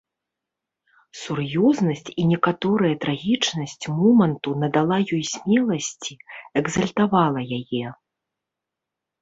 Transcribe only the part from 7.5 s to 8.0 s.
яе.